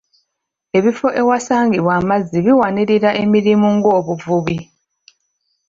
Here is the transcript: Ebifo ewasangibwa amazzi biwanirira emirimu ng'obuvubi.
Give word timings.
Ebifo 0.77 1.07
ewasangibwa 1.21 1.93
amazzi 2.01 2.37
biwanirira 2.45 3.09
emirimu 3.23 3.67
ng'obuvubi. 3.77 4.57